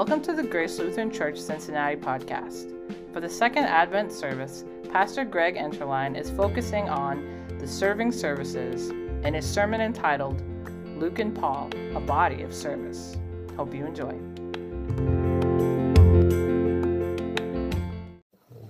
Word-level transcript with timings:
Welcome 0.00 0.22
to 0.22 0.32
the 0.32 0.42
Grace 0.42 0.78
Lutheran 0.78 1.10
Church 1.10 1.38
Cincinnati 1.38 1.94
podcast. 1.94 2.72
For 3.12 3.20
the 3.20 3.28
second 3.28 3.64
Advent 3.64 4.10
service, 4.10 4.64
Pastor 4.90 5.26
Greg 5.26 5.56
Enterline 5.56 6.16
is 6.16 6.30
focusing 6.30 6.88
on 6.88 7.46
the 7.58 7.68
serving 7.68 8.10
services 8.10 8.88
in 8.88 9.34
his 9.34 9.44
sermon 9.44 9.82
entitled 9.82 10.42
Luke 10.98 11.18
and 11.18 11.38
Paul, 11.38 11.68
a 11.94 12.00
Body 12.00 12.40
of 12.40 12.54
Service. 12.54 13.18
Hope 13.58 13.74
you 13.74 13.84
enjoy. 13.84 14.18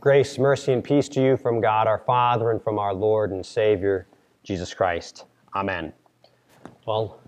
Grace, 0.01 0.37
mercy, 0.37 0.73
and 0.73 0.83
peace 0.83 1.09
to 1.11 1.23
you 1.23 1.37
from 1.37 1.61
God 1.61 1.87
our 1.87 1.99
Father 1.99 2.51
and 2.51 2.61
from 2.61 2.77
our 2.81 2.93
Lord 2.93 3.31
and 3.31 3.47
Savior, 3.47 4.09
Jesus 4.43 4.75
Christ. 4.75 5.27
Amen. 5.55 5.93
Well, 6.89 7.21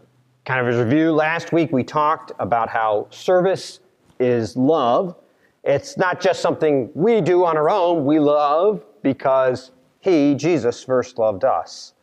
kind 0.45 0.61
of 0.61 0.67
as 0.67 0.81
a 0.81 0.85
review, 0.85 1.13
last 1.13 1.53
week 1.53 1.71
we 1.71 1.85
talked 1.85 2.33
about 2.41 2.69
how 2.69 3.07
service 3.11 3.79
is 4.23 4.57
love. 4.57 5.17
It's 5.65 5.97
not 5.97 6.21
just 6.21 6.41
something 6.41 6.91
we 6.95 7.21
do 7.21 7.45
on 7.45 7.57
our 7.57 7.69
own, 7.69 8.05
we 8.05 8.19
love 8.19 8.85
because 9.03 9.73
He, 10.01 10.35
Jesus, 10.35 10.83
first 10.83 11.19
loved 11.19 11.45
us. 11.45 11.95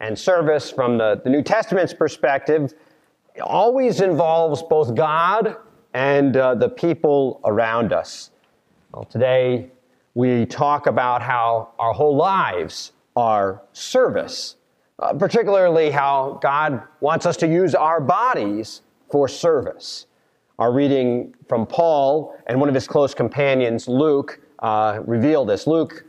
And 0.00 0.18
service 0.18 0.70
from 0.70 0.98
the, 0.98 1.20
the 1.22 1.30
New 1.30 1.42
Testament's 1.42 1.94
perspective 1.94 2.74
always 3.42 4.00
involves 4.00 4.62
both 4.62 4.94
God 4.94 5.56
and 5.94 6.36
uh, 6.36 6.54
the 6.54 6.68
people 6.68 7.40
around 7.44 7.92
us. 7.92 8.30
Well, 8.92 9.04
today 9.04 9.70
we 10.14 10.46
talk 10.46 10.86
about 10.86 11.22
how 11.22 11.70
our 11.78 11.92
whole 11.92 12.16
lives 12.16 12.92
are 13.14 13.62
service, 13.72 14.56
uh, 14.98 15.12
particularly 15.14 15.90
how 15.90 16.38
God 16.42 16.82
wants 17.00 17.26
us 17.26 17.36
to 17.38 17.46
use 17.46 17.74
our 17.74 18.00
bodies 18.00 18.82
for 19.10 19.28
service. 19.28 20.05
Our 20.58 20.72
reading 20.72 21.34
from 21.48 21.66
Paul 21.66 22.34
and 22.46 22.58
one 22.58 22.68
of 22.68 22.74
his 22.74 22.88
close 22.88 23.14
companions, 23.14 23.88
Luke, 23.88 24.40
uh, 24.60 25.00
reveal 25.04 25.44
this. 25.44 25.66
Luke, 25.66 26.04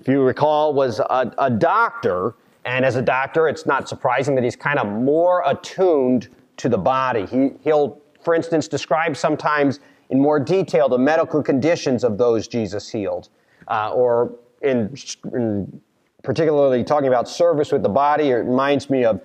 if 0.00 0.08
you 0.08 0.22
recall, 0.22 0.72
was 0.72 0.98
a, 0.98 1.32
a 1.36 1.50
doctor, 1.50 2.34
and 2.64 2.86
as 2.86 2.96
a 2.96 3.02
doctor, 3.02 3.48
it's 3.48 3.66
not 3.66 3.88
surprising 3.88 4.34
that 4.36 4.44
he's 4.44 4.56
kind 4.56 4.78
of 4.78 4.86
more 4.86 5.42
attuned 5.46 6.28
to 6.56 6.70
the 6.70 6.78
body. 6.78 7.26
He, 7.26 7.50
he'll, 7.62 8.00
for 8.22 8.34
instance, 8.34 8.66
describe 8.66 9.14
sometimes 9.14 9.80
in 10.08 10.18
more 10.18 10.40
detail 10.40 10.88
the 10.88 10.98
medical 10.98 11.42
conditions 11.42 12.02
of 12.02 12.16
those 12.16 12.48
Jesus 12.48 12.88
healed, 12.88 13.28
uh, 13.68 13.92
or 13.92 14.34
in, 14.62 14.94
in 15.34 15.80
particularly 16.22 16.82
talking 16.82 17.08
about 17.08 17.28
service 17.28 17.72
with 17.72 17.82
the 17.82 17.88
body. 17.88 18.30
It 18.30 18.36
reminds 18.36 18.88
me 18.88 19.04
of 19.04 19.20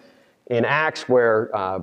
in 0.48 0.66
Acts 0.66 1.08
where 1.08 1.56
uh, 1.56 1.80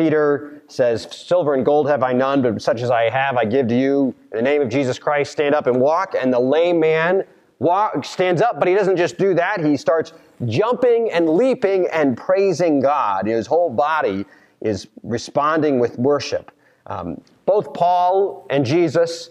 Peter 0.00 0.62
says, 0.66 1.06
Silver 1.10 1.52
and 1.52 1.62
gold 1.62 1.86
have 1.86 2.02
I 2.02 2.14
none, 2.14 2.40
but 2.40 2.62
such 2.62 2.80
as 2.80 2.90
I 2.90 3.10
have, 3.10 3.36
I 3.36 3.44
give 3.44 3.68
to 3.68 3.78
you. 3.78 4.14
In 4.32 4.38
the 4.38 4.42
name 4.42 4.62
of 4.62 4.70
Jesus 4.70 4.98
Christ, 4.98 5.30
stand 5.30 5.54
up 5.54 5.66
and 5.66 5.78
walk. 5.78 6.14
And 6.18 6.32
the 6.32 6.40
lame 6.40 6.80
man 6.80 7.22
walk, 7.58 8.02
stands 8.02 8.40
up, 8.40 8.58
but 8.58 8.66
he 8.66 8.74
doesn't 8.74 8.96
just 8.96 9.18
do 9.18 9.34
that. 9.34 9.62
He 9.62 9.76
starts 9.76 10.14
jumping 10.46 11.10
and 11.12 11.28
leaping 11.28 11.86
and 11.92 12.16
praising 12.16 12.80
God. 12.80 13.26
His 13.26 13.46
whole 13.46 13.68
body 13.68 14.24
is 14.62 14.88
responding 15.02 15.78
with 15.78 15.98
worship. 15.98 16.50
Um, 16.86 17.20
both 17.44 17.74
Paul 17.74 18.46
and 18.48 18.64
Jesus 18.64 19.28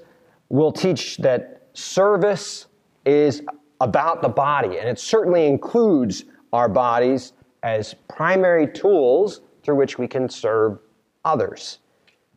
will 0.50 0.72
teach 0.72 1.18
that 1.18 1.64
service 1.74 2.68
is 3.06 3.42
about 3.82 4.22
the 4.22 4.30
body, 4.30 4.78
and 4.78 4.88
it 4.88 5.00
certainly 5.00 5.48
includes 5.48 6.26
our 6.54 6.70
bodies 6.70 7.34
as 7.64 7.96
primary 8.08 8.68
tools 8.68 9.42
through 9.64 9.76
which 9.76 9.98
we 9.98 10.08
can 10.08 10.30
serve 10.30 10.80
others. 11.26 11.80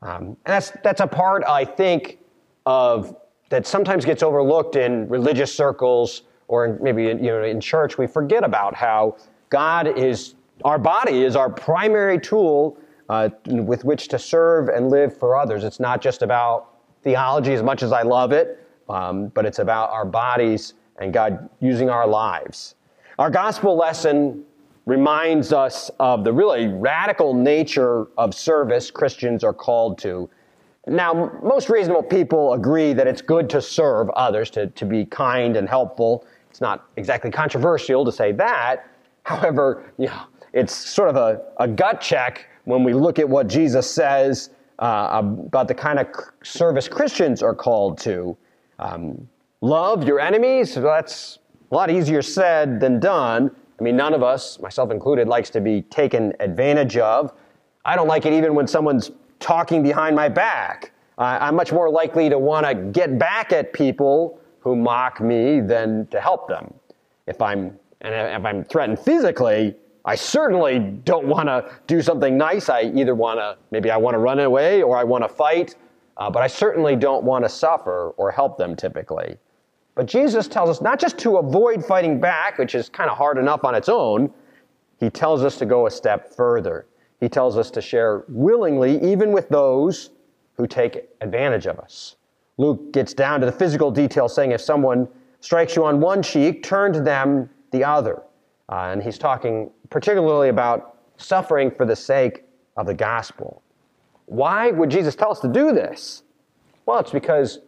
Um, 0.03 0.23
and 0.23 0.37
that's, 0.45 0.73
that's 0.83 1.01
a 1.01 1.07
part, 1.07 1.45
I 1.45 1.65
think, 1.65 2.19
of 2.67 3.17
that 3.51 3.67
sometimes 3.67 4.05
gets 4.05 4.23
overlooked 4.23 4.77
in 4.77 5.09
religious 5.09 5.55
circles 5.55 6.23
or 6.49 6.79
maybe 6.81 7.11
in, 7.11 7.19
you 7.19 7.31
know, 7.31 7.45
in 7.45 7.61
church. 7.61 7.99
We 7.99 8.07
forget 8.07 8.45
about 8.45 8.75
how 8.75 9.17
God 9.51 9.87
is, 9.99 10.35
our 10.65 10.79
body 10.79 11.23
is 11.23 11.37
our 11.37 11.51
primary 11.51 12.19
tool 12.19 12.79
uh, 13.09 13.29
with 13.47 13.85
which 13.85 14.09
to 14.09 14.19
serve 14.19 14.69
and 14.69 14.91
live 14.91 15.17
for 15.17 15.37
others. 15.37 15.65
It's 15.65 15.81
not 15.81 16.01
just 16.01 16.23
about 16.23 16.71
theology 17.03 17.53
as 17.53 17.63
much 17.63 17.83
as 17.83 17.93
I 17.93 18.03
love 18.03 18.33
it, 18.33 18.67
um, 18.89 19.29
but 19.29 19.45
it's 19.45 19.59
about 19.59 19.91
our 19.91 20.05
bodies 20.05 20.75
and 20.99 21.13
God 21.13 21.49
using 21.61 21.91
our 21.91 22.07
lives. 22.07 22.75
Our 23.19 23.31
gospel 23.31 23.77
lesson 23.77 24.45
reminds 24.87 25.53
us 25.53 25.91
of 26.01 26.25
the 26.25 26.33
really 26.33 26.67
radical 26.67 27.35
nature 27.35 28.07
of 28.19 28.35
service 28.35 28.91
Christians 28.91 29.45
are 29.45 29.53
called 29.53 29.99
to. 29.99 30.29
Now, 30.87 31.31
most 31.43 31.69
reasonable 31.69 32.03
people 32.03 32.55
agree 32.55 32.93
that 32.93 33.07
it's 33.07 33.23
good 33.23 33.49
to 33.51 33.63
serve 33.63 34.11
others, 34.11 34.51
to, 34.51 34.67
to 34.69 34.85
be 34.85 35.05
kind 35.05 35.57
and 35.57 35.69
helpful. 35.69 36.25
It's 36.51 36.61
not 36.61 36.87
exactly 36.97 37.31
controversial 37.31 38.05
to 38.05 38.11
say 38.11 38.33
that. 38.33 38.87
However, 39.23 39.93
you 39.99 40.07
know, 40.07 40.23
it's 40.53 40.75
sort 40.75 41.09
of 41.09 41.17
a, 41.17 41.41
a 41.59 41.69
gut 41.69 42.01
check 42.01 42.49
when 42.65 42.83
we 42.83 42.93
look 42.93 43.21
at 43.21 43.29
what 43.29 43.47
Jesus 43.47 43.89
says 43.89 44.51
uh, 44.81 45.23
about 45.23 45.69
the 45.69 45.75
kind 45.75 46.01
of 46.01 46.09
service 46.43 46.89
Christians 46.89 47.43
are 47.43 47.55
called 47.55 47.99
to. 47.99 48.37
Um, 48.81 49.29
love 49.61 50.05
your 50.05 50.19
enemies, 50.19 50.75
that's 50.75 51.39
a 51.71 51.75
lot 51.75 51.91
easier 51.91 52.23
said 52.23 52.81
than 52.81 52.99
done. 52.99 53.55
I 53.83 53.85
mean, 53.85 53.97
none 53.97 54.15
of 54.15 54.23
us, 54.23 54.61
myself 54.61 54.93
included, 54.93 55.27
likes 55.27 55.51
to 55.51 55.61
be 55.61 55.83
taken 55.83 56.33
advantage 56.39 56.97
of. 56.99 57.35
I 57.85 57.97
don't 57.97 58.07
like 58.07 58.27
it 58.27 58.33
even 58.33 58.55
when 58.55 58.69
someone's 58.69 59.11
talking 59.41 59.83
behind 59.83 60.15
my 60.15 60.29
back. 60.29 60.93
Uh, 61.19 61.39
I'm 61.41 61.57
much 61.57 61.73
more 61.73 61.91
likely 61.91 62.29
to 62.29 62.39
want 62.39 62.65
to 62.65 62.77
get 62.77 63.19
back 63.19 63.51
at 63.51 63.73
people 63.73 64.39
who 64.61 64.77
mock 64.77 65.21
me 65.21 65.61
than 65.61 66.07
to 66.13 66.21
help 66.21 66.47
them. 66.47 66.73
If 67.27 67.43
I'm 67.43 67.77
and 68.03 68.15
if 68.15 68.45
I'm 68.45 68.63
threatened 68.63 69.01
physically, 69.01 69.75
I 70.05 70.15
certainly 70.15 70.79
don't 70.79 71.27
want 71.27 71.49
to 71.49 71.69
do 71.89 72.03
something 72.03 72.39
nice. 72.39 72.69
I 72.69 72.83
either 72.83 73.17
want 73.17 73.41
to 73.41 73.59
maybe 73.73 73.91
I 73.91 73.97
want 73.97 74.15
to 74.15 74.19
run 74.19 74.39
away 74.39 74.85
or 74.85 74.97
I 74.97 75.03
want 75.03 75.25
to 75.25 75.29
fight, 75.29 75.75
uh, 76.19 76.31
but 76.31 76.45
I 76.45 76.47
certainly 76.47 76.95
don't 76.95 77.25
want 77.25 77.45
to 77.45 77.49
suffer 77.49 78.11
or 78.17 78.31
help 78.31 78.59
them 78.59 78.77
typically. 78.77 79.39
But 79.95 80.07
Jesus 80.07 80.49
tells 80.49 80.71
us 80.71 80.81
not 80.81 80.99
just 80.99 81.19
to 81.19 81.37
avoid 81.37 81.85
fighting 81.85 82.21
back, 82.21 82.59
which 82.59 82.75
is 82.75 82.89
kind 82.89 83.11
of 83.11 83.17
hard 83.17 83.39
enough 83.39 83.65
on 83.65 83.75
its 83.75 83.89
own, 83.89 84.33
he 84.99 85.11
tells 85.11 85.45
us 85.45 85.59
to 85.59 85.67
go 85.67 85.87
a 85.87 85.91
step 85.91 86.35
further. 86.35 86.87
He 87.21 87.29
tells 87.29 87.59
us 87.59 87.71
to 87.73 87.83
share 87.83 88.25
willingly, 88.29 89.03
even 89.03 89.33
with 89.33 89.49
those 89.49 90.11
who 90.57 90.67
take 90.67 91.09
advantage 91.21 91.67
of 91.67 91.79
us. 91.79 92.17
Luke 92.57 92.93
gets 92.93 93.15
down 93.15 93.41
to 93.41 93.47
the 93.47 93.53
physical 93.53 93.91
details, 93.91 94.35
saying 94.35 94.53
if 94.53 94.61
someone 94.61 95.09
strikes 95.41 95.77
you 95.77 95.85
on 95.85 96.01
one 96.01 96.23
cheek, 96.23 96.63
turn 96.63 96.93
to 96.93 97.01
them 97.01 97.51
the 97.71 97.85
other. 97.85 98.23
Uh, 98.69 98.91
and 98.93 99.03
he's 99.03 99.19
talking 99.19 99.71
particularly 99.91 100.49
about 100.49 100.99
suffering 101.17 101.71
for 101.71 101.85
the 101.85 101.97
sake 101.97 102.45
of 102.77 102.87
the 102.87 102.95
gospel. 102.95 103.63
Why 104.27 104.71
would 104.71 104.91
Jesus 104.91 105.15
tell 105.15 105.31
us 105.31 105.41
to 105.41 105.49
do 105.49 105.73
this? 105.73 106.23
Well, 106.87 106.99
it's 107.01 107.11
because 107.11 107.59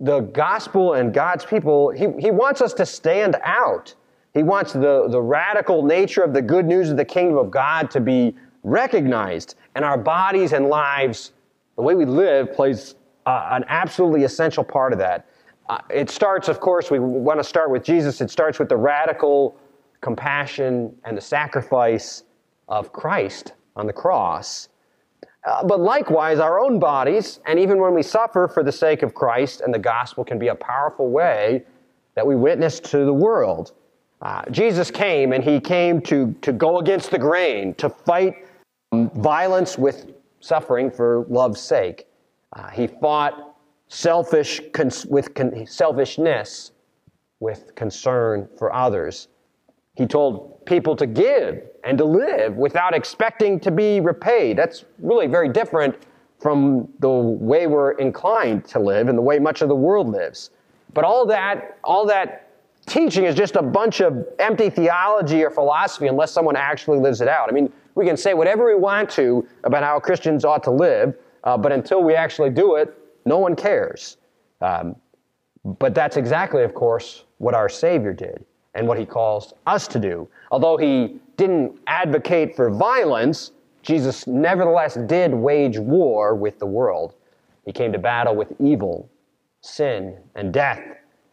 the 0.00 0.20
gospel 0.20 0.94
and 0.94 1.12
God's 1.12 1.44
people, 1.44 1.90
he, 1.90 2.06
he 2.18 2.30
wants 2.30 2.60
us 2.60 2.72
to 2.74 2.86
stand 2.86 3.36
out. 3.42 3.94
He 4.34 4.42
wants 4.42 4.72
the, 4.72 5.08
the 5.08 5.20
radical 5.20 5.82
nature 5.82 6.22
of 6.22 6.32
the 6.32 6.42
good 6.42 6.66
news 6.66 6.90
of 6.90 6.96
the 6.96 7.04
kingdom 7.04 7.36
of 7.38 7.50
God 7.50 7.90
to 7.90 8.00
be 8.00 8.36
recognized. 8.62 9.56
And 9.74 9.84
our 9.84 9.98
bodies 9.98 10.52
and 10.52 10.68
lives, 10.68 11.32
the 11.76 11.82
way 11.82 11.94
we 11.94 12.04
live, 12.04 12.52
plays 12.52 12.94
uh, 13.26 13.48
an 13.50 13.64
absolutely 13.68 14.24
essential 14.24 14.62
part 14.62 14.92
of 14.92 14.98
that. 15.00 15.26
Uh, 15.68 15.78
it 15.90 16.08
starts, 16.10 16.48
of 16.48 16.60
course, 16.60 16.90
we 16.90 16.98
want 16.98 17.40
to 17.40 17.44
start 17.44 17.70
with 17.70 17.82
Jesus. 17.82 18.20
It 18.20 18.30
starts 18.30 18.58
with 18.58 18.68
the 18.68 18.76
radical 18.76 19.56
compassion 20.00 20.94
and 21.04 21.16
the 21.16 21.20
sacrifice 21.20 22.22
of 22.68 22.92
Christ 22.92 23.54
on 23.76 23.86
the 23.86 23.92
cross. 23.92 24.68
Uh, 25.48 25.64
but 25.64 25.80
likewise, 25.80 26.38
our 26.38 26.60
own 26.60 26.78
bodies, 26.78 27.40
and 27.46 27.58
even 27.58 27.80
when 27.80 27.94
we 27.94 28.02
suffer 28.02 28.48
for 28.48 28.62
the 28.62 28.70
sake 28.70 29.02
of 29.02 29.14
Christ 29.14 29.62
and 29.62 29.72
the 29.72 29.78
gospel, 29.78 30.22
can 30.22 30.38
be 30.38 30.48
a 30.48 30.54
powerful 30.54 31.08
way 31.08 31.64
that 32.16 32.26
we 32.26 32.36
witness 32.36 32.78
to 32.80 33.06
the 33.06 33.14
world. 33.14 33.72
Uh, 34.20 34.42
Jesus 34.50 34.90
came, 34.90 35.32
and 35.32 35.42
he 35.42 35.58
came 35.58 36.02
to, 36.02 36.34
to 36.42 36.52
go 36.52 36.80
against 36.80 37.10
the 37.10 37.18
grain, 37.18 37.72
to 37.74 37.88
fight 37.88 38.34
um, 38.92 39.08
violence 39.14 39.78
with 39.78 40.12
suffering 40.40 40.90
for 40.90 41.24
love's 41.30 41.62
sake. 41.62 42.06
Uh, 42.52 42.68
he 42.68 42.86
fought 42.86 43.56
selfish 43.88 44.60
cons- 44.74 45.06
with 45.06 45.32
con- 45.32 45.66
selfishness 45.66 46.72
with 47.40 47.74
concern 47.74 48.46
for 48.58 48.74
others. 48.74 49.28
He 49.98 50.06
told 50.06 50.64
people 50.64 50.94
to 50.94 51.06
give 51.06 51.60
and 51.82 51.98
to 51.98 52.04
live 52.04 52.56
without 52.56 52.94
expecting 52.94 53.58
to 53.58 53.72
be 53.72 53.98
repaid. 53.98 54.56
That's 54.56 54.84
really 55.00 55.26
very 55.26 55.48
different 55.48 55.96
from 56.38 56.88
the 57.00 57.10
way 57.10 57.66
we're 57.66 57.92
inclined 57.92 58.64
to 58.66 58.78
live 58.78 59.08
and 59.08 59.18
the 59.18 59.22
way 59.22 59.40
much 59.40 59.60
of 59.60 59.68
the 59.68 59.74
world 59.74 60.08
lives. 60.08 60.50
But 60.94 61.02
all 61.02 61.26
that, 61.26 61.78
all 61.82 62.06
that 62.06 62.48
teaching 62.86 63.24
is 63.24 63.34
just 63.34 63.56
a 63.56 63.62
bunch 63.62 64.00
of 64.00 64.24
empty 64.38 64.70
theology 64.70 65.42
or 65.42 65.50
philosophy 65.50 66.06
unless 66.06 66.30
someone 66.30 66.54
actually 66.54 67.00
lives 67.00 67.20
it 67.20 67.26
out. 67.26 67.48
I 67.48 67.52
mean, 67.52 67.72
we 67.96 68.06
can 68.06 68.16
say 68.16 68.34
whatever 68.34 68.66
we 68.66 68.76
want 68.76 69.10
to 69.10 69.44
about 69.64 69.82
how 69.82 69.98
Christians 69.98 70.44
ought 70.44 70.62
to 70.62 70.70
live, 70.70 71.16
uh, 71.42 71.58
but 71.58 71.72
until 71.72 72.04
we 72.04 72.14
actually 72.14 72.50
do 72.50 72.76
it, 72.76 72.96
No 73.26 73.38
one 73.38 73.56
cares. 73.56 74.16
Um, 74.60 74.94
but 75.64 75.92
that's 75.92 76.16
exactly, 76.16 76.62
of 76.62 76.72
course, 76.72 77.24
what 77.38 77.54
our 77.54 77.68
Savior 77.68 78.12
did 78.12 78.44
and 78.74 78.86
what 78.86 78.98
he 78.98 79.06
calls 79.06 79.54
us 79.66 79.88
to 79.88 79.98
do. 79.98 80.28
Although 80.50 80.76
he 80.76 81.18
didn't 81.36 81.78
advocate 81.86 82.54
for 82.54 82.70
violence, 82.70 83.52
Jesus 83.82 84.26
nevertheless 84.26 84.94
did 85.06 85.32
wage 85.32 85.78
war 85.78 86.34
with 86.34 86.58
the 86.58 86.66
world. 86.66 87.14
He 87.64 87.72
came 87.72 87.92
to 87.92 87.98
battle 87.98 88.34
with 88.34 88.52
evil, 88.60 89.08
sin, 89.60 90.16
and 90.34 90.52
death, 90.52 90.82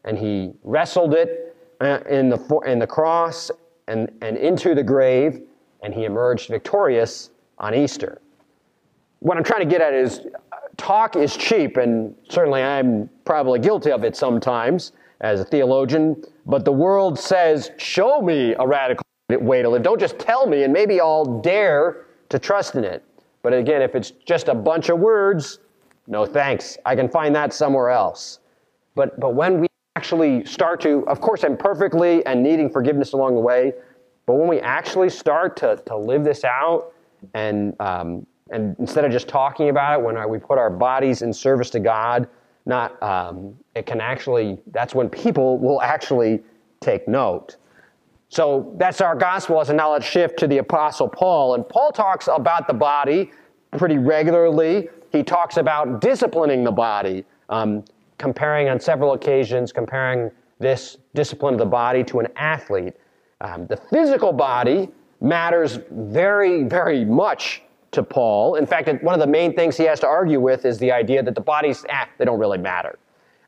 and 0.04 0.18
he 0.18 0.54
wrestled 0.64 1.14
it 1.14 1.56
uh, 1.82 2.00
in 2.10 2.30
the, 2.30 2.60
in 2.66 2.80
the 2.80 2.88
cross 2.88 3.52
and, 3.88 4.12
and 4.22 4.38
into 4.38 4.76
the 4.76 4.84
grave, 4.84 5.42
and 5.84 5.94
he 5.94 6.06
emerged 6.06 6.50
victorious 6.50 7.30
on 7.58 7.74
Easter. 7.74 8.22
What 9.20 9.38
I'm 9.38 9.44
trying 9.44 9.62
to 9.62 9.66
get 9.66 9.82
at 9.82 9.94
is 9.94 10.22
talk 10.78 11.16
is 11.16 11.36
cheap, 11.36 11.78
and 11.78 12.16
certainly 12.30 12.62
I'm 12.62 13.10
probably 13.24 13.60
guilty 13.60 13.92
of 13.92 14.04
it 14.04 14.16
sometimes 14.16 14.92
as 15.26 15.40
a 15.40 15.46
theologian, 15.46 16.24
but 16.46 16.64
the 16.66 16.72
world 16.72 17.18
says, 17.18 17.72
show 17.78 18.22
me 18.22 18.54
a 18.60 18.66
radical 18.66 19.04
way 19.30 19.64
to 19.64 19.70
live. 19.70 19.82
Don't 19.82 20.00
just 20.00 20.20
tell 20.20 20.46
me, 20.46 20.64
and 20.64 20.72
maybe 20.72 21.02
I'll 21.02 21.40
dare 21.42 22.06
to 22.30 22.38
trust 22.38 22.76
in 22.76 22.84
it. 22.84 23.04
But 23.42 23.54
again, 23.54 23.82
if 23.82 23.96
it's 23.96 24.12
just 24.12 24.50
a 24.50 24.54
bunch 24.54 24.90
of 24.90 25.00
words, 25.00 25.60
no 26.08 26.28
thanks. 26.28 26.78
I 26.86 26.96
can 26.96 27.10
find 27.10 27.36
that 27.36 27.54
somewhere 27.54 27.90
else. 27.90 28.40
But, 28.94 29.20
but 29.20 29.34
when 29.34 29.60
we 29.60 29.68
actually 29.96 30.46
start 30.46 30.80
to, 30.82 31.08
of 31.08 31.22
course, 31.22 31.44
imperfectly 31.44 32.24
and 32.28 32.44
needing 32.44 32.70
forgiveness 32.70 33.14
along 33.14 33.34
the 33.34 33.42
way, 33.42 33.74
but 34.28 34.36
when 34.36 34.48
we 34.48 34.60
actually 34.60 35.10
start 35.10 35.58
to, 35.58 35.82
to 35.88 35.98
live 35.98 36.24
this 36.24 36.44
out 36.44 36.94
and, 37.34 37.76
um, 37.80 38.28
and 38.52 38.76
instead 38.78 39.06
of 39.06 39.12
just 39.12 39.28
talking 39.28 39.70
about 39.70 40.00
it, 40.00 40.06
when 40.06 40.30
we 40.30 40.38
put 40.38 40.60
our 40.60 40.70
bodies 40.70 41.24
in 41.24 41.34
service 41.34 41.72
to 41.72 41.80
God, 41.80 42.28
not 42.66 43.02
um, 43.02 43.56
it 43.76 43.86
can 43.86 44.02
actually 44.02 44.60
that's 44.72 44.96
when 44.96 45.10
people 45.10 45.58
will 45.58 45.82
actually 45.82 46.44
take 46.82 47.08
note. 47.08 47.58
So 48.30 48.74
that's 48.78 49.02
our 49.02 49.16
gospel 49.16 49.62
as 49.62 49.70
a 49.70 49.74
let's 49.74 50.06
shift 50.06 50.38
to 50.40 50.48
the 50.48 50.58
apostle 50.58 51.08
paul. 51.08 51.56
And 51.56 51.68
paul 51.68 51.92
talks 51.92 52.28
about 52.32 52.68
the 52.68 52.74
body 52.74 53.32
pretty 53.78 53.98
regularly. 53.98 54.90
He 55.12 55.24
talks 55.24 55.58
about 55.58 56.02
disciplining 56.02 56.64
the 56.64 56.72
body 56.72 57.24
um, 57.50 57.86
comparing 58.18 58.68
on 58.70 58.80
several 58.80 59.14
occasions 59.14 59.72
comparing 59.72 60.32
this 60.60 60.98
discipline 61.14 61.54
of 61.54 61.60
the 61.60 61.66
body 61.66 62.04
to 62.06 62.20
an 62.20 62.28
athlete. 62.36 62.94
Um, 63.42 63.68
the 63.68 63.78
physical 63.78 64.34
body 64.34 64.90
matters 65.22 65.80
very 65.92 66.64
very 66.64 67.06
much 67.06 67.62
to 67.96 68.04
Paul. 68.04 68.56
In 68.56 68.66
fact, 68.66 68.88
one 69.04 69.14
of 69.14 69.20
the 69.20 69.28
main 69.28 69.54
things 69.54 69.76
he 69.76 69.84
has 69.86 70.00
to 70.02 70.08
argue 70.08 70.40
with 70.40 70.66
is 70.66 70.78
the 70.78 70.92
idea 70.92 71.24
that 71.24 71.36
the 71.36 71.42
bodies, 71.42 71.86
eh, 71.90 72.06
they 72.18 72.26
don't 72.26 72.40
really 72.40 72.58
matter. 72.58 72.98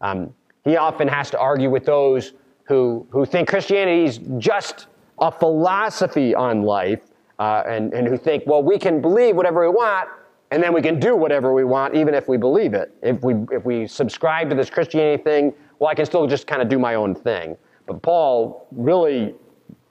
Um, 0.02 0.34
he 0.64 0.76
often 0.76 1.08
has 1.08 1.30
to 1.32 1.40
argue 1.40 1.70
with 1.70 1.86
those 1.86 2.34
who, 2.66 3.08
who 3.10 3.26
think 3.26 3.48
Christianity 3.48 4.06
is 4.06 4.20
just 4.38 4.88
a 5.20 5.32
philosophy 5.32 6.36
on 6.36 6.64
life 6.64 7.02
uh, 7.40 7.64
and, 7.66 7.94
and 7.94 8.08
who 8.08 8.18
think, 8.18 8.44
well, 8.46 8.62
we 8.64 8.78
can 8.78 9.02
believe 9.02 9.36
whatever 9.36 9.62
we 9.62 9.70
want 9.70 10.10
and 10.52 10.62
then 10.64 10.74
we 10.74 10.82
can 10.82 11.00
do 11.00 11.16
whatever 11.16 11.54
we 11.54 11.64
want 11.64 11.96
even 11.96 12.14
if 12.14 12.28
we 12.28 12.38
believe 12.38 12.74
it. 12.74 12.94
If 13.02 13.22
we, 13.24 13.36
if 13.52 13.66
we 13.66 13.88
subscribe 13.88 14.50
to 14.50 14.56
this 14.56 14.70
Christianity 14.70 15.22
thing, 15.24 15.54
well, 15.80 15.90
I 15.90 15.96
can 15.96 16.06
still 16.06 16.28
just 16.28 16.48
kind 16.48 16.62
of 16.62 16.70
do 16.70 16.80
my 16.80 16.96
own 16.96 17.16
thing. 17.16 17.58
But 17.86 18.02
Paul 18.02 18.68
really 18.72 19.36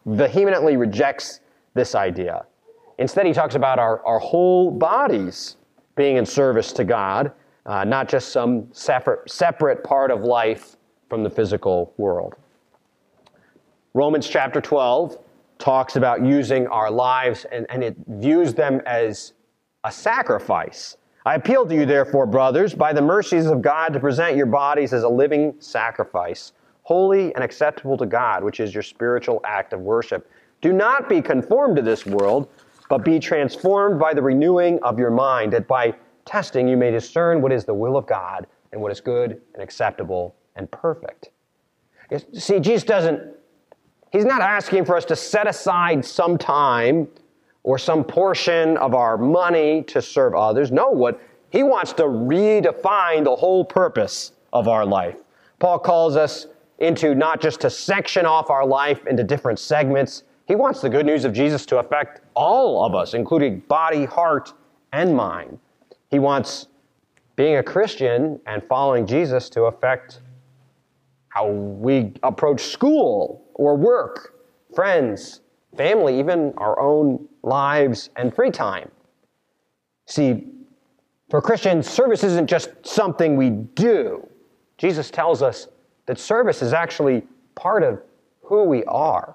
vehemently 0.07 0.77
rejects 0.77 1.41
this 1.75 1.95
idea. 1.95 2.47
Instead, 2.99 3.27
he 3.27 3.33
talks 3.33 3.55
about 3.55 3.79
our, 3.79 4.05
our 4.07 4.19
whole 4.19 4.71
bodies 4.71 5.57
being 5.97 6.17
in 6.17 6.27
service 6.27 6.73
to 6.73 6.85
God, 6.85 7.33
uh, 7.67 7.85
not 7.85 8.09
just 8.09 8.31
some 8.31 8.69
separate, 8.73 9.31
separate 9.31 9.85
part 9.85 10.11
of 10.11 10.23
life 10.23 10.77
from 11.09 11.23
the 11.23 11.31
physical 11.31 11.93
world. 11.97 12.35
Romans 13.95 14.29
chapter 14.29 14.61
12 14.61 15.19
talks 15.59 15.97
about 15.97 16.25
using 16.25 16.67
our 16.67 16.91
lives 16.91 17.47
and, 17.51 17.67
and 17.71 17.83
it 17.83 17.97
views 18.07 18.55
them 18.55 18.81
as 18.87 19.33
a 19.85 19.93
sacrifice. 19.93 20.97
I 21.25 21.35
appeal 21.35 21.67
to 21.67 21.75
you, 21.75 21.87
therefore, 21.87 22.27
brothers, 22.27 22.75
by 22.75 22.93
the 22.93 23.03
mercies 23.03 23.47
of 23.47 23.63
God, 23.63 23.93
to 23.95 24.01
present 24.01 24.37
your 24.37 24.47
bodies 24.47 24.93
as 24.93 25.03
a 25.03 25.09
living 25.09 25.55
sacrifice, 25.59 26.53
holy 26.83 27.35
and 27.35 27.43
acceptable 27.43 27.97
to 27.97 28.07
God, 28.07 28.45
which 28.45 28.61
is 28.61 28.73
your 28.73 28.83
spiritual 28.83 29.41
act 29.45 29.73
of 29.73 29.81
worship. 29.81 30.31
Do 30.61 30.73
not 30.73 31.09
be 31.09 31.21
conformed 31.21 31.77
to 31.77 31.83
this 31.83 32.07
world 32.07 32.49
but 32.89 33.05
be 33.05 33.19
transformed 33.19 33.99
by 33.99 34.15
the 34.15 34.23
renewing 34.23 34.79
of 34.83 34.99
your 34.99 35.11
mind, 35.11 35.53
that 35.53 35.67
by 35.67 35.95
testing 36.25 36.69
you 36.69 36.77
may 36.77 36.91
discern 36.91 37.41
what 37.41 37.53
is 37.53 37.65
the 37.65 37.75
will 37.75 37.97
of 37.97 38.07
God 38.07 38.47
and 38.73 38.81
what 38.81 38.93
is 38.93 39.01
good 39.01 39.41
and 39.55 39.63
acceptable 39.63 40.35
and 40.57 40.71
perfect. 40.71 41.31
See, 42.33 42.61
Jesus 42.61 42.85
doesn't, 42.85 43.21
he's 44.13 44.25
not 44.25 44.41
asking 44.41 44.85
for 44.85 44.97
us 44.97 45.05
to 45.07 45.17
set 45.17 45.49
aside 45.49 46.05
some 46.05 46.39
time 46.39 47.09
or 47.63 47.79
some 47.79 48.05
portion 48.05 48.77
of 48.77 48.95
our 48.95 49.19
money 49.19 49.83
to 49.85 50.01
serve 50.01 50.35
others. 50.35 50.71
No, 50.71 50.91
what 50.91 51.21
he 51.51 51.63
wants 51.63 51.93
to 51.95 52.05
redefine 52.05 53.25
the 53.25 53.35
whole 53.35 53.65
purpose 53.65 54.33
of 54.53 54.69
our 54.69 54.87
life. 54.87 55.19
Paul 55.59 55.79
calls 55.79 56.17
us 56.17 56.47
into 56.79 57.15
not 57.15 57.41
just 57.41 57.61
to 57.63 57.71
section 57.71 58.27
off 58.27 58.51
our 58.51 58.67
life 58.67 59.07
into 59.07 59.25
different 59.25 59.59
segments, 59.59 60.23
he 60.47 60.55
wants 60.55 60.81
the 60.81 60.89
good 60.89 61.07
news 61.07 61.25
of 61.25 61.33
Jesus 61.33 61.67
to 61.67 61.79
affect 61.79 62.21
all 62.35 62.85
of 62.85 62.95
us, 62.95 63.15
including 63.15 63.61
body, 63.61 64.05
heart, 64.05 64.53
and 64.93 65.15
mind. 65.15 65.59
He 66.11 66.19
wants 66.19 66.69
being 67.35 67.57
a 67.57 67.63
Christian 67.63 68.41
and 68.47 68.63
following 68.65 69.07
Jesus 69.07 69.51
to 69.51 69.65
affect 69.65 70.21
how 71.29 71.49
we 71.49 72.13
approach 72.23 72.63
school 72.63 73.45
or 73.55 73.77
work, 73.77 74.35
friends, 74.75 75.41
family, 75.77 76.19
even 76.19 76.55
our 76.57 76.81
own 76.81 77.29
lives 77.43 78.11
and 78.17 78.35
free 78.35 78.51
time. 78.51 78.91
See, 80.07 80.47
for 81.29 81.43
Christians, 81.43 81.91
service 81.91 82.23
isn't 82.23 82.47
just 82.47 82.71
something 82.83 83.37
we 83.37 83.51
do. 83.51 84.27
Jesus 84.79 85.11
tells 85.11 85.43
us 85.43 85.67
that 86.07 86.19
service 86.19 86.63
is 86.63 86.73
actually 86.73 87.25
part 87.57 87.83
of 87.83 88.01
who 88.43 88.63
we 88.65 88.85
are. 88.85 89.35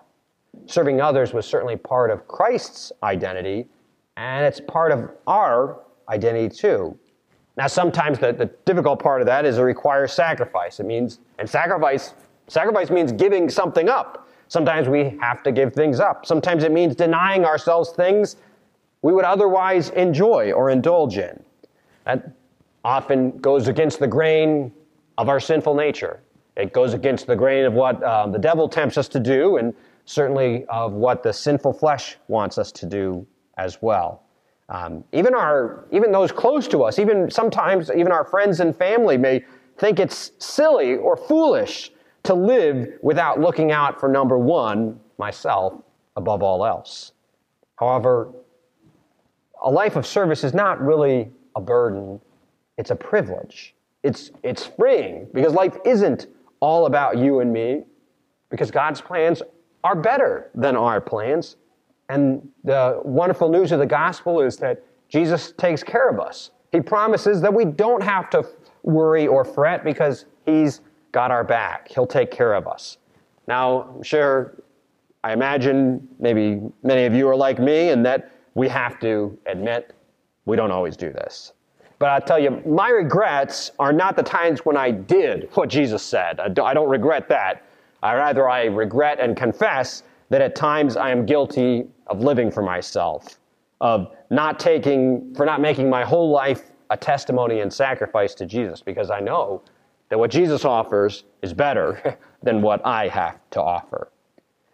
Serving 0.66 1.02
others 1.02 1.34
was 1.34 1.46
certainly 1.46 1.76
part 1.76 2.12
of 2.12 2.28
Christ's 2.28 2.92
identity, 3.04 3.68
and 4.18 4.46
it's 4.46 4.62
part 4.62 4.92
of 4.92 5.10
our 5.28 5.82
identity 6.10 6.50
too. 6.50 6.98
Now, 7.58 7.68
sometimes 7.68 8.20
the, 8.20 8.32
the 8.32 8.46
difficult 8.66 9.02
part 9.02 9.22
of 9.22 9.28
that 9.28 9.46
is 9.46 9.58
it 9.58 9.62
requires 9.62 10.14
sacrifice. 10.14 10.80
It 10.80 10.86
means, 10.86 11.20
and 11.40 11.50
sacrifice, 11.50 12.14
sacrifice 12.48 12.90
means 12.90 13.12
giving 13.12 13.50
something 13.50 13.90
up. 13.90 14.30
Sometimes 14.48 14.88
we 14.88 15.18
have 15.22 15.44
to 15.44 15.52
give 15.52 15.74
things 15.74 16.00
up. 16.00 16.26
Sometimes 16.26 16.64
it 16.64 16.72
means 16.72 16.96
denying 16.96 17.46
ourselves 17.46 17.92
things 17.92 18.38
we 19.02 19.14
would 19.14 19.26
otherwise 19.26 19.90
enjoy 19.92 20.52
or 20.52 20.70
indulge 20.70 21.18
in. 21.18 21.42
That 22.06 22.32
often 22.84 23.38
goes 23.40 23.68
against 23.68 24.00
the 24.00 24.08
grain 24.08 24.72
of 25.18 25.30
our 25.30 25.40
sinful 25.40 25.76
nature. 25.76 26.22
It 26.58 26.74
goes 26.74 26.94
against 26.94 27.28
the 27.28 27.36
grain 27.36 27.66
of 27.66 27.74
what 27.74 28.04
um, 28.04 28.32
the 28.32 28.40
devil 28.40 28.68
tempts 28.68 28.98
us 28.98 29.08
to 29.10 29.20
do, 29.20 29.58
and 29.58 29.74
certainly 30.06 30.66
of 30.66 30.94
what 30.94 31.24
the 31.24 31.34
sinful 31.34 31.74
flesh 31.74 32.18
wants 32.28 32.58
us 32.58 32.72
to 32.74 32.86
do 32.86 33.26
as 33.58 33.82
well. 33.82 34.24
Um, 34.70 35.04
even 35.12 35.36
our, 35.36 35.86
even 35.92 36.12
those 36.12 36.32
close 36.32 36.68
to 36.70 36.84
us, 36.84 36.98
even 36.98 37.30
sometimes 37.30 37.92
even 37.92 38.12
our 38.12 38.24
friends 38.24 38.60
and 38.62 38.76
family 38.76 39.18
may 39.18 39.44
think 39.78 40.00
it's 40.00 40.32
silly 40.40 40.96
or 40.96 41.18
foolish 41.18 41.92
to 42.24 42.34
live 42.34 42.88
without 43.02 43.40
looking 43.40 43.72
out 43.72 44.00
for 44.00 44.08
number 44.08 44.38
one, 44.38 45.00
myself, 45.18 45.74
above 46.16 46.42
all 46.44 46.66
else. 46.66 47.12
However, 47.76 48.32
a 49.64 49.70
life 49.70 49.96
of 49.96 50.06
service 50.06 50.44
is 50.44 50.54
not 50.54 50.82
really 50.82 51.32
a 51.56 51.62
burden, 51.62 52.22
it's 52.78 52.92
a 52.92 52.96
privilege. 52.96 53.76
It's, 54.04 54.32
it's 54.44 54.66
freeing 54.66 55.28
because 55.34 55.54
life 55.54 55.78
isn't 55.86 56.28
all 56.60 56.86
about 56.86 57.18
you 57.18 57.40
and 57.40 57.52
me, 57.52 57.84
because 58.50 58.72
God's 58.72 59.02
plans 59.02 59.42
are 59.84 59.96
better 59.96 60.50
than 60.56 60.76
our 60.76 61.02
plans. 61.02 61.58
And 62.10 62.48
the 62.64 63.02
wonderful 63.04 63.50
news 63.50 63.72
of 63.72 63.80
the 63.80 63.86
gospel 63.86 64.42
is 64.42 64.58
that 64.58 64.84
Jesus 65.10 65.54
takes 65.58 65.84
care 65.84 66.10
of 66.10 66.20
us. 66.20 66.52
He 66.72 66.82
promises 66.82 67.42
that 67.42 67.54
we 67.54 67.66
don't 67.66 68.04
have 68.04 68.30
to 68.32 68.46
worry 68.84 69.28
or 69.28 69.44
fret 69.46 69.84
because 69.84 70.26
He's 70.46 70.82
got 71.12 71.32
our 71.32 71.44
back. 71.44 71.88
He'll 71.90 72.08
take 72.08 72.32
care 72.32 72.54
of 72.54 72.68
us. 72.68 72.98
Now, 73.48 73.94
I'm 73.96 74.04
sure, 74.04 74.64
I 75.24 75.34
imagine 75.34 76.08
maybe 76.20 76.62
many 76.84 77.06
of 77.06 77.14
you 77.14 77.28
are 77.28 77.36
like 77.36 77.60
me 77.60 77.90
and 77.90 78.06
that 78.06 78.32
we 78.56 78.68
have 78.70 79.00
to 79.02 79.38
admit 79.46 79.94
we 80.46 80.56
don't 80.56 80.72
always 80.72 80.98
do 80.98 81.12
this. 81.12 81.54
But 82.00 82.10
I 82.10 82.20
tell 82.20 82.40
you, 82.40 82.62
my 82.66 82.90
regrets 82.90 83.72
are 83.78 83.94
not 83.94 84.16
the 84.16 84.24
times 84.24 84.66
when 84.66 84.76
I 84.76 84.90
did 84.90 85.50
what 85.54 85.70
Jesus 85.70 86.02
said. 86.02 86.40
I 86.40 86.74
don't 86.74 86.90
regret 86.90 87.30
that. 87.30 87.64
I 88.04 88.16
rather 88.16 88.50
I 88.50 88.66
regret 88.66 89.20
and 89.20 89.36
confess 89.38 90.04
that 90.30 90.42
at 90.42 90.56
times 90.56 90.98
I 90.98 91.12
am 91.12 91.26
guilty 91.26 91.88
of 92.08 92.22
living 92.22 92.50
for 92.50 92.64
myself, 92.64 93.38
of 93.80 94.16
not 94.30 94.60
taking, 94.60 95.34
for 95.36 95.46
not 95.46 95.62
making 95.62 95.90
my 95.90 96.04
whole 96.04 96.32
life 96.32 96.72
a 96.90 96.98
testimony 96.98 97.60
and 97.60 97.72
sacrifice 97.72 98.34
to 98.36 98.46
Jesus 98.46 98.82
because 98.82 99.12
I 99.12 99.20
know 99.20 99.62
that 100.10 100.18
what 100.18 100.32
Jesus 100.32 100.66
offers 100.66 101.24
is 101.42 101.54
better 101.54 102.18
than 102.44 102.62
what 102.62 102.86
I 102.86 103.08
have 103.08 103.40
to 103.52 103.62
offer. 103.62 104.10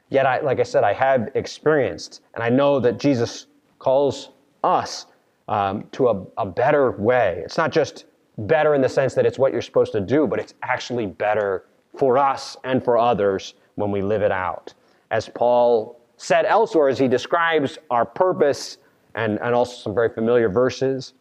Yet, 0.10 0.26
I, 0.26 0.40
like 0.40 0.60
I 0.60 0.64
said, 0.64 0.84
I 0.84 0.94
have 0.94 1.30
experienced, 1.36 2.22
and 2.34 2.44
I 2.44 2.50
know 2.50 2.80
that 2.80 2.98
Jesus 2.98 3.48
calls 3.78 4.30
us 4.64 5.06
um, 5.48 5.86
to 5.92 6.08
a, 6.08 6.26
a 6.38 6.46
better 6.46 6.92
way. 6.92 7.42
It's 7.44 7.58
not 7.58 7.72
just 7.72 8.06
better 8.38 8.74
in 8.74 8.82
the 8.82 8.90
sense 8.90 9.14
that 9.16 9.26
it's 9.26 9.38
what 9.38 9.52
you're 9.52 9.62
supposed 9.62 9.92
to 9.94 10.02
do, 10.02 10.26
but 10.26 10.40
it's 10.40 10.54
actually 10.64 11.08
better 11.08 11.66
for 11.98 12.18
us 12.18 12.58
and 12.64 12.84
for 12.84 12.98
others 12.98 13.56
when 13.76 13.92
we 13.92 14.02
live 14.02 14.22
it 14.22 14.32
out. 14.32 14.74
As 15.12 15.30
Paul 15.30 16.00
said 16.18 16.46
elsewhere, 16.46 16.90
as 16.90 17.00
he 17.00 17.08
describes 17.08 17.78
our 17.90 18.06
purpose 18.06 18.78
and, 19.16 19.40
and 19.42 19.54
also 19.54 19.76
some 19.76 19.94
very 19.94 20.10
familiar 20.10 20.50
verses, 20.50 21.14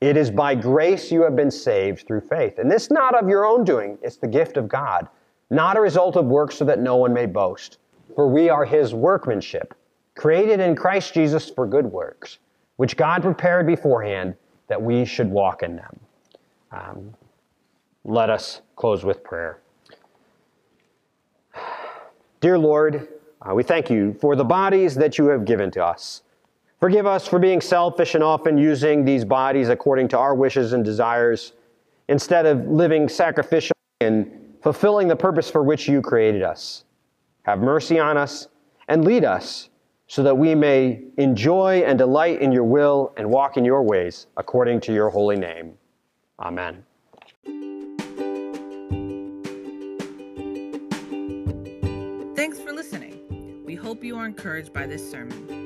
it 0.00 0.16
is 0.16 0.30
by 0.30 0.54
grace 0.54 1.12
you 1.12 1.22
have 1.22 1.36
been 1.36 1.50
saved 1.50 2.06
through 2.06 2.22
faith. 2.22 2.58
And 2.58 2.70
this 2.70 2.90
not 2.90 3.14
of 3.14 3.28
your 3.28 3.44
own 3.44 3.64
doing, 3.64 3.98
it's 4.02 4.16
the 4.16 4.28
gift 4.28 4.56
of 4.56 4.66
God, 4.66 5.08
not 5.50 5.76
a 5.76 5.80
result 5.80 6.16
of 6.16 6.24
works 6.24 6.56
so 6.56 6.64
that 6.64 6.80
no 6.80 6.96
one 6.96 7.12
may 7.12 7.26
boast. 7.26 7.78
For 8.14 8.26
we 8.26 8.48
are 8.48 8.64
his 8.64 8.94
workmanship, 8.94 9.74
created 10.14 10.58
in 10.58 10.74
Christ 10.74 11.12
Jesus 11.12 11.50
for 11.50 11.66
good 11.66 11.86
works, 11.86 12.38
which 12.76 12.96
God 12.96 13.22
prepared 13.22 13.66
beforehand 13.66 14.34
that 14.68 14.80
we 14.80 15.04
should 15.04 15.30
walk 15.30 15.62
in 15.62 15.76
them. 15.76 16.00
Um, 16.72 17.14
let 18.04 18.30
us 18.30 18.62
close 18.76 19.04
with 19.04 19.22
prayer. 19.22 19.60
Dear 22.40 22.58
Lord, 22.58 23.08
uh, 23.42 23.54
we 23.54 23.62
thank 23.62 23.90
you 23.90 24.14
for 24.14 24.34
the 24.34 24.44
bodies 24.44 24.94
that 24.94 25.18
you 25.18 25.26
have 25.26 25.44
given 25.44 25.70
to 25.72 25.84
us. 25.84 26.22
Forgive 26.80 27.06
us 27.06 27.26
for 27.26 27.38
being 27.38 27.60
selfish 27.60 28.14
and 28.14 28.24
often 28.24 28.56
using 28.56 29.04
these 29.04 29.24
bodies 29.24 29.68
according 29.68 30.08
to 30.08 30.18
our 30.18 30.34
wishes 30.34 30.72
and 30.72 30.82
desires 30.82 31.52
instead 32.08 32.46
of 32.46 32.66
living 32.66 33.06
sacrificially 33.06 33.72
and 34.00 34.56
fulfilling 34.62 35.06
the 35.06 35.16
purpose 35.16 35.50
for 35.50 35.62
which 35.62 35.86
you 35.86 36.00
created 36.00 36.42
us. 36.42 36.84
Have 37.42 37.60
mercy 37.60 37.98
on 37.98 38.16
us 38.16 38.48
and 38.88 39.04
lead 39.04 39.24
us 39.24 39.68
so 40.06 40.22
that 40.22 40.36
we 40.36 40.54
may 40.54 41.02
enjoy 41.18 41.82
and 41.86 41.98
delight 41.98 42.40
in 42.40 42.50
your 42.50 42.64
will 42.64 43.12
and 43.16 43.30
walk 43.30 43.56
in 43.56 43.64
your 43.64 43.82
ways 43.82 44.26
according 44.36 44.80
to 44.80 44.92
your 44.92 45.10
holy 45.10 45.36
name. 45.36 45.74
Amen. 46.40 46.84
Hope 53.90 54.04
you 54.04 54.16
are 54.16 54.26
encouraged 54.26 54.72
by 54.72 54.86
this 54.86 55.10
sermon 55.10 55.60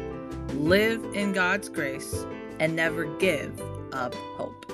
live 0.55 1.03
in 1.15 1.33
God's 1.33 1.71
grace 1.71 2.27
and 2.61 2.77
never 2.77 3.07
give 3.17 3.59
up 3.93 4.15
hope. 4.15 4.71